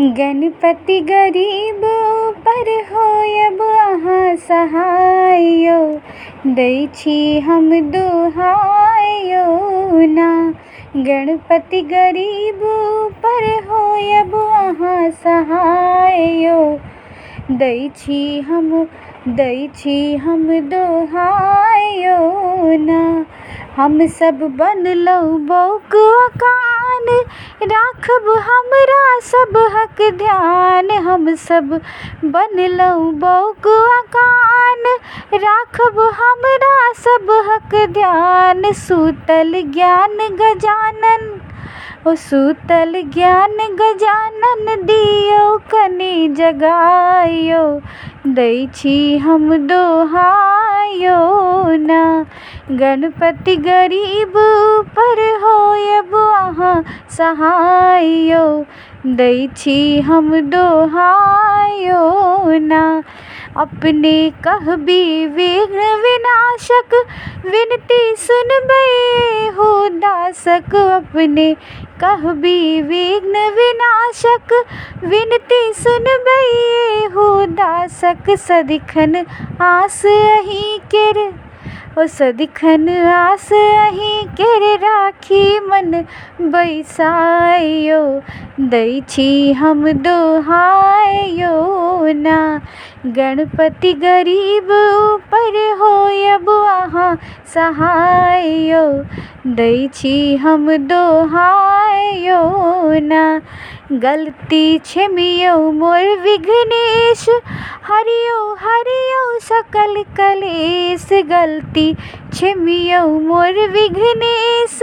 गणपति 0.00 1.00
गरीब 1.00 1.80
पर 2.38 2.68
होयब 2.92 3.58
अहाँ 3.62 4.36
सहाय। 4.36 5.44
यौ 5.44 5.98
हम 7.40 7.90
दुहाय 7.90 9.32
ना। 10.06 10.54
गणपति 10.96 11.80
गरीब 11.80 12.60
पर 13.24 13.44
होयब 13.70 14.34
अहाँ 14.34 15.10
सहाय। 15.10 16.44
यौ 16.44 16.78
हम, 18.40 18.88
दै 19.28 19.68
हम 20.16 20.60
दोहाय 20.60 22.02
ना। 22.78 23.26
हम 23.76 24.06
सब 24.06 24.38
बनलहुँ 24.40 25.40
बौक 25.40 25.90
कान 27.00 27.68
राखब 27.70 28.28
हमरा 28.38 29.20
सबहक 29.20 30.14
ध्यान, 30.14 30.90
हम 30.90 31.34
सब 31.34 31.80
बनलहुँ 32.24 33.12
बौक 33.14 33.62
कान 34.16 34.84
राखब 35.34 36.00
हमरा 36.14 36.92
सबहक 36.92 37.88
ध्यान, 37.90 38.72
सूतल 38.72 39.52
ज्ञान 39.66 40.16
गजानन। 40.36 41.40
ओ 42.06 42.14
सूतल 42.14 43.02
ज्ञान 43.14 43.56
गजानन, 43.76 44.82
दियो 44.84 45.56
कनि 45.58 46.28
जगायौ 46.28 47.80
दै 48.26 48.66
छी 48.74 49.18
हम 49.18 49.56
दोहाय 49.56 50.59
यौ 50.92 51.76
ना। 51.76 52.26
गणपति 52.70 53.56
गरीब 53.56 54.32
पर 54.98 55.20
होयब 55.42 56.14
अहाँ 56.14 56.84
सहायो। 57.10 58.66
दै 59.06 59.48
छी 59.56 60.00
हम 60.00 60.40
दोहायो 60.40 62.00
ना। 62.58 63.02
अपने 63.56 64.30
कहबी 64.30 65.26
विघ्न 65.26 65.78
विनाशक, 65.78 67.06
विनती 67.46 68.14
सुनबै। 68.18 69.29
हो 70.32 70.74
अपने 70.74 71.54
कह 72.00 72.32
भी 72.32 72.82
विघ्न 72.82 73.44
विनाशक। 73.56 74.52
विनती 75.04 75.72
सुन 75.72 75.82
सुनबै 75.82 77.06
हो 77.14 77.46
दासक, 77.46 78.30
सदिखन 78.30 79.16
आस 79.60 80.02
अहीं 80.06 80.78
केर। 80.94 81.32
ओ 81.98 82.06
सदिखन 82.06 82.88
आस 83.06 83.52
अहीं 83.52 84.26
केर 84.40 84.78
राखी 84.78 85.60
मन 85.60 86.04
बैसाय 86.40 87.66
यौ 87.86 88.20
दै 88.60 89.00
छी 89.08 89.52
हम 89.52 89.92
दोहाय 89.92 91.40
ना। 92.08 92.60
गणपति 93.06 93.92
गरीब 93.92 94.68
पर 95.32 95.56
होयब 95.80 96.50
अहाँ 96.50 97.18
सहाय। 97.54 98.48
यौ 98.70 99.88
छी 99.94 100.36
हम 100.36 100.76
दोहाय 100.76 102.26
यौ 102.26 102.40
ना। 103.00 103.40
गलती 103.92 104.78
क्षमियौ 104.78 105.70
मोर 105.72 106.18
विघ्नेश। 106.18 107.26
हरियौ 107.88 108.54
हरियौ 108.60 109.38
सकल 109.42 110.02
कलेश। 110.16 111.08
गलती 111.12 111.94
क्षमियौ 112.30 113.06
मोर 113.06 113.68
विघ्नेश। 113.68 114.78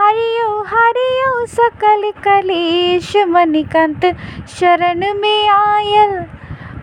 हरियौ 0.00 0.62
हरियौ 0.66 1.46
सकल 1.46 2.10
कलेश। 2.24 3.16
मणिकांत 3.16 4.06
शरण 4.48 5.14
में 5.14 5.48
आयल। 5.48 6.24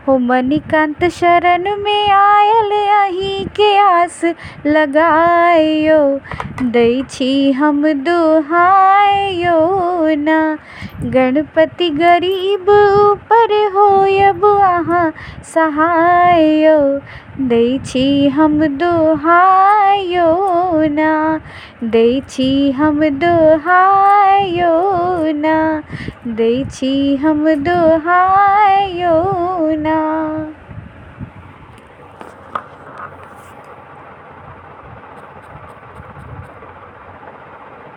हो 0.08 0.18
मणिकांत 0.18 1.04
शरण 1.12 1.68
में 1.78 2.10
आयल 2.12 2.72
अहीं 2.94 3.46
के 3.46 3.78
आस 3.78 4.20
लगायो। 4.66 6.00
दै 6.72 7.02
हम 7.52 7.88
दुहायो 8.04 9.58
ना, 10.24 10.40
गणपति 11.04 11.90
गरीब 11.90 12.66
सहाय 15.44 16.68
दै 17.40 18.30
हम 18.30 18.66
दुहायो 18.68 20.28
ना। 20.88 21.40
दै 21.84 22.22
हम 22.72 23.10
दुहायो 23.10 24.74
ना। 25.36 25.84
दै 26.28 26.64
हम 27.22 27.50
दुहायो 27.64 29.16
ना। 29.76 30.00